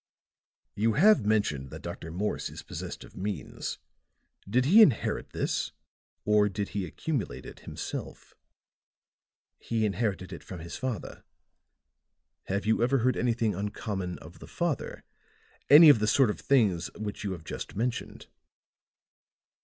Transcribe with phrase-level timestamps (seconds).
[0.73, 2.09] "You have mentioned that Dr.
[2.11, 3.77] Morse is possessed of means.
[4.49, 5.73] Did he inherit this,
[6.25, 8.33] or did he accumulate it himself?"
[9.59, 11.23] "He inherited it from his father."
[12.45, 15.03] "Have you ever heard anything uncommon of the father?
[15.69, 18.25] Any of the sort of things which you have just mentioned?"